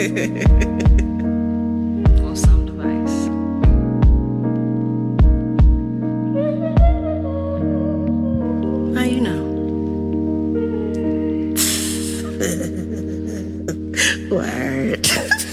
or 0.00 0.06
some 2.34 2.64
device. 2.64 3.28
You 9.10 9.20
know? 9.20 9.42
Word. 14.36 15.49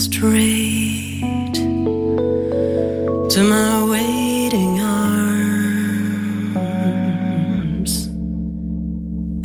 Straight 0.00 1.54
to 3.28 3.42
my 3.44 3.84
waiting 3.90 4.80
arms. 4.80 5.10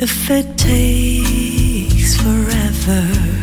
If 0.00 0.30
it 0.30 0.56
takes 0.56 2.16
forever. 2.16 3.35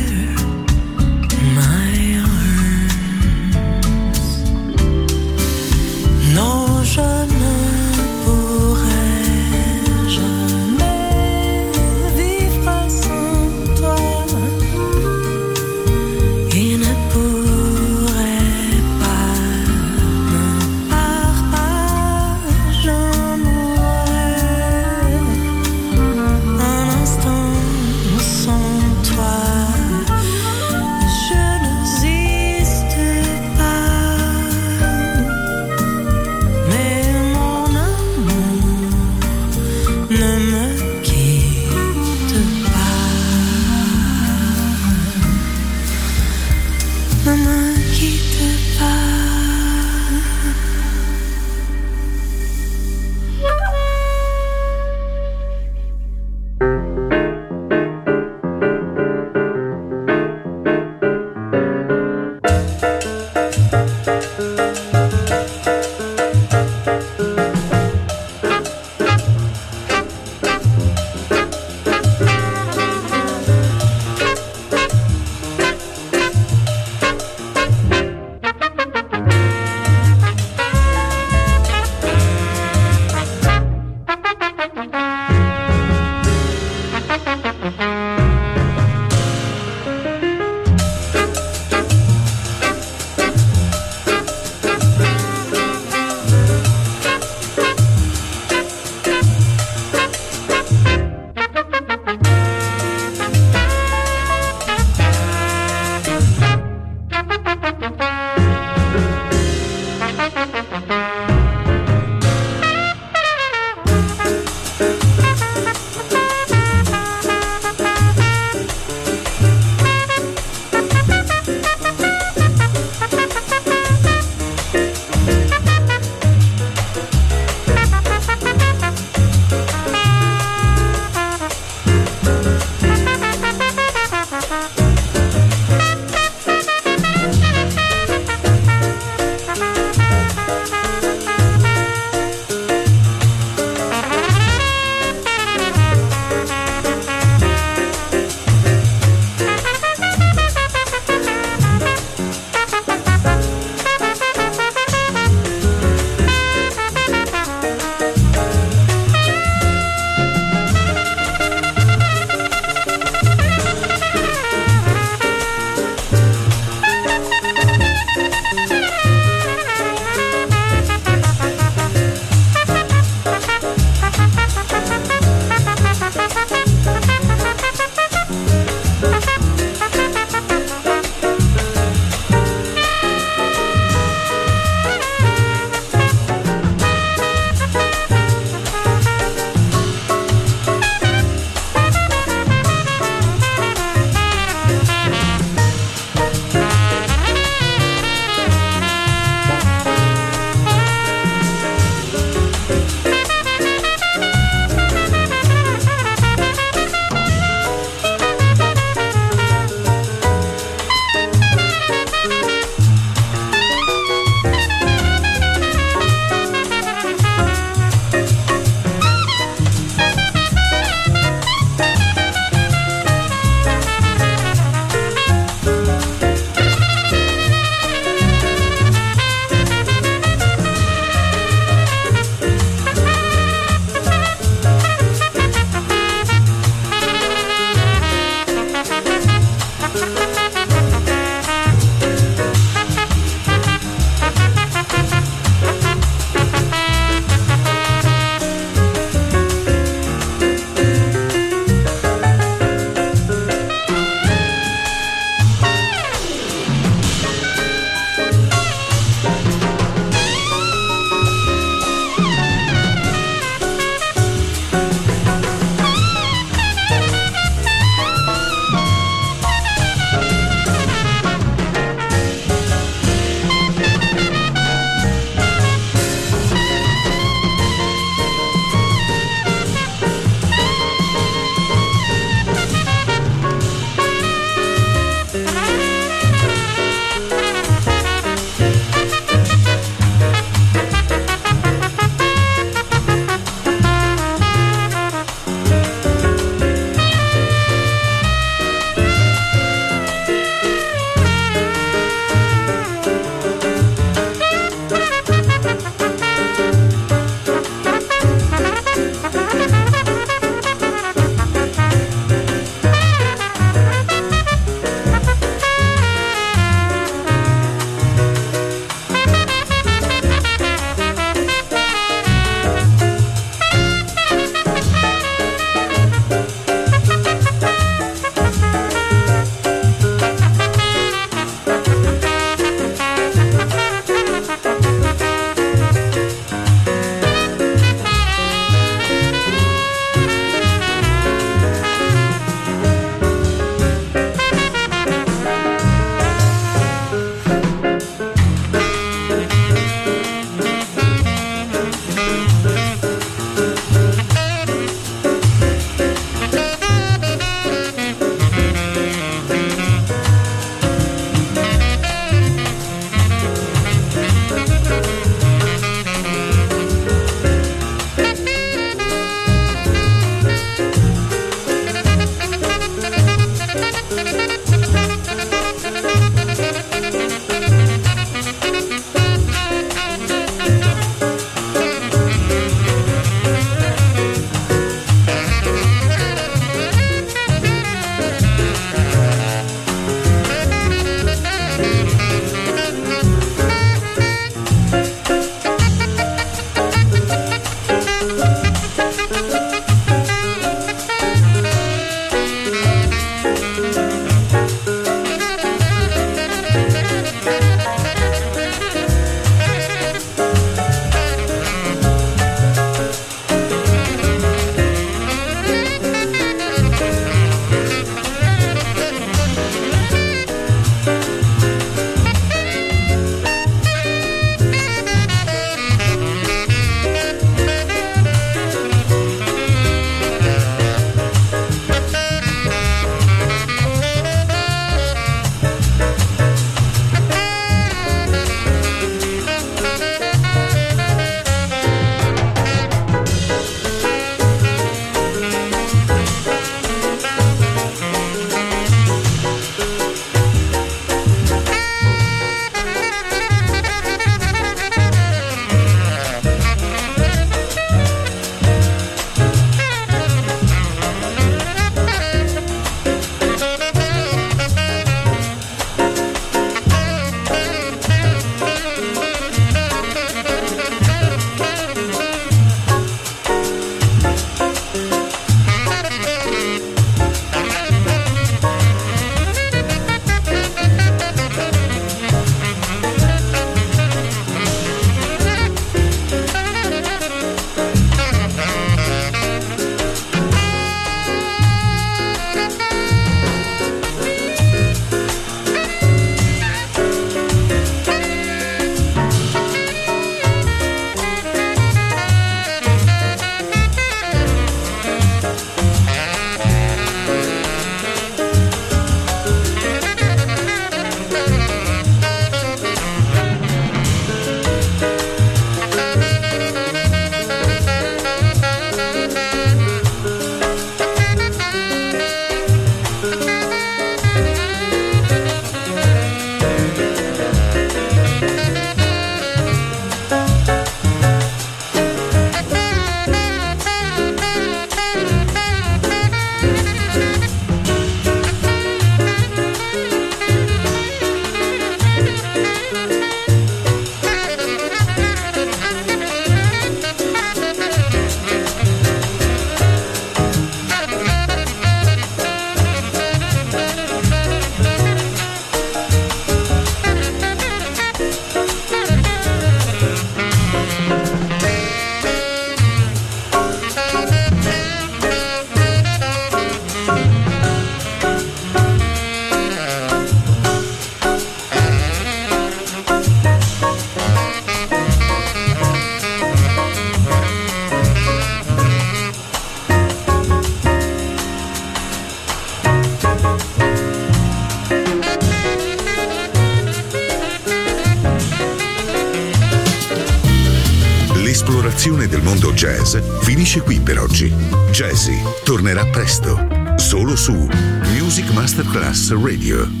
Masterclass 599.21 599.31
Radio. 599.31 600.00